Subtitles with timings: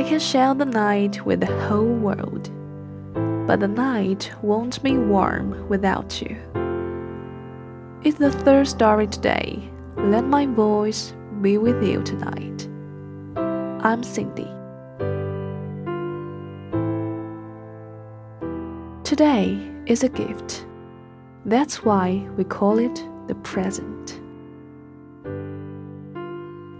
[0.00, 2.50] I can share the night with the whole world,
[3.46, 6.38] but the night won't be warm without you.
[8.02, 9.62] It's the third story today.
[9.98, 11.12] Let my voice
[11.42, 12.66] be with you tonight.
[13.84, 14.48] I'm Cindy.
[19.04, 20.64] Today is a gift.
[21.44, 24.18] That's why we call it the present.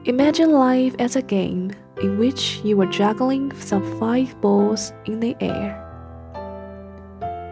[0.06, 5.36] Imagine life as a game in which you were juggling some five balls in the
[5.40, 5.76] air.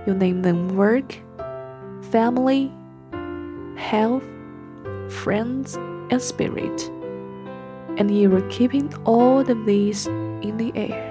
[0.07, 1.19] You name them work,
[2.11, 2.73] family,
[3.77, 4.25] health,
[5.09, 5.77] friends,
[6.11, 6.89] and spirit,
[7.99, 11.05] and you were keeping all of these in the air.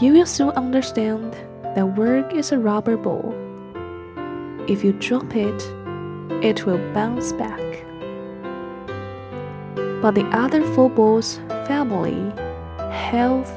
[0.00, 1.34] You will soon understand
[1.74, 3.34] that work is a rubber ball.
[4.68, 5.62] If you drop it,
[6.44, 7.87] it will bounce back.
[10.00, 12.32] But the other four balls, family,
[12.92, 13.52] health,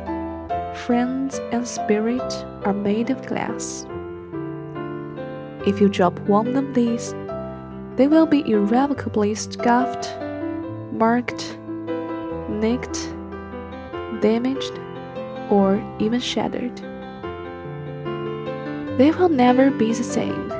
[0.85, 3.85] friends, and spirit, are made of glass.
[5.67, 7.13] If you drop one of these,
[7.95, 10.17] they will be irrevocably scuffed,
[10.91, 11.59] marked,
[12.49, 13.13] nicked,
[14.21, 14.73] damaged,
[15.51, 16.75] or even shattered.
[18.97, 20.51] They will never be the same.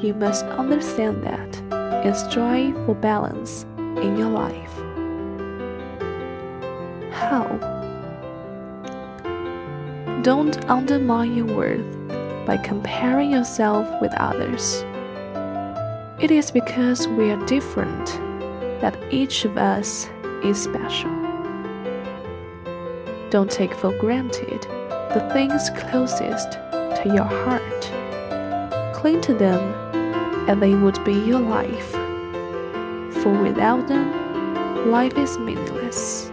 [0.00, 1.56] You must understand that
[2.04, 4.83] and strive for balance in your life.
[7.30, 7.46] How?
[10.22, 14.84] Don't undermine your worth by comparing yourself with others.
[16.20, 18.06] It is because we are different
[18.80, 20.08] that each of us
[20.42, 21.10] is special.
[23.30, 24.62] Don't take for granted
[25.14, 28.94] the things closest to your heart.
[28.94, 29.60] Cling to them,
[30.48, 31.90] and they would be your life.
[33.22, 36.23] For without them, life is meaningless.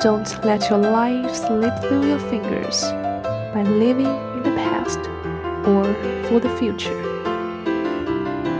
[0.00, 2.82] Don't let your life slip through your fingers
[3.52, 5.00] by living in the past
[5.66, 5.92] or
[6.28, 7.02] for the future.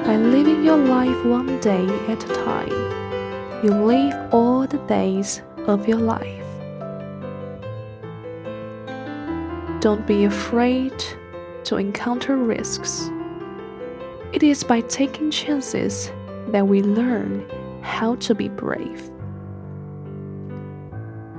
[0.04, 5.86] By living your life one day at a time, you live all the days of
[5.86, 6.44] your life.
[9.80, 11.04] Don't be afraid
[11.62, 13.12] to encounter risks.
[14.32, 16.10] It is by taking chances
[16.48, 17.48] that we learn
[17.82, 19.08] how to be brave.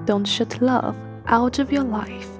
[0.09, 0.97] Don't shut love
[1.28, 2.31] out of your life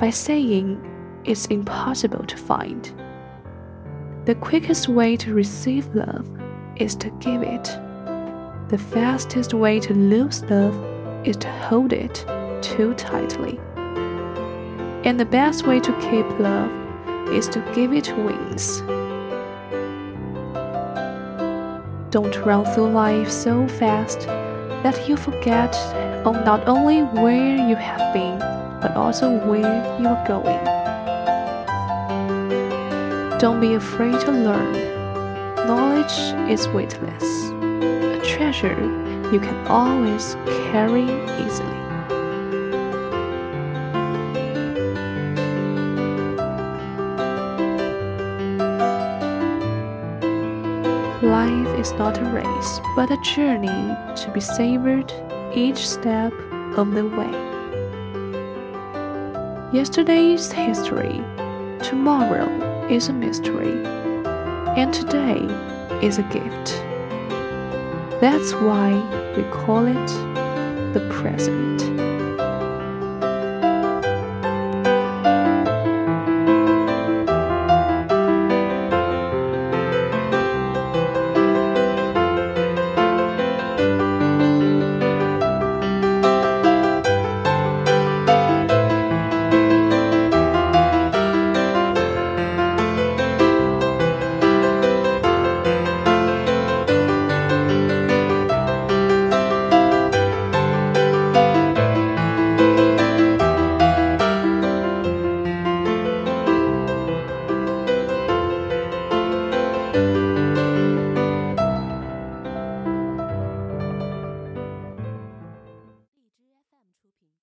[0.00, 0.80] by saying
[1.24, 2.92] it's impossible to find.
[4.24, 6.28] The quickest way to receive love
[6.74, 7.66] is to give it.
[8.68, 10.74] The fastest way to lose love
[11.24, 12.26] is to hold it
[12.60, 13.60] too tightly.
[15.04, 16.68] And the best way to keep love
[17.28, 18.80] is to give it wings.
[22.10, 24.22] Don't run through life so fast
[24.82, 25.72] that you forget
[26.32, 28.38] not only where you have been,
[28.80, 30.64] but also where you are going.
[33.38, 34.72] Don't be afraid to learn.
[35.66, 38.80] Knowledge is weightless, a treasure
[39.32, 40.34] you can always
[40.70, 41.04] carry
[41.44, 41.80] easily.
[51.22, 55.12] Life is not a race, but a journey to be savored
[55.56, 56.32] each step
[56.76, 57.30] of the way.
[59.72, 61.22] Yesterday's history,
[61.82, 62.48] tomorrow
[62.88, 63.84] is a mystery,
[64.76, 65.40] and today
[66.02, 66.80] is a gift.
[68.20, 68.92] That's why
[69.36, 72.13] we call it the present.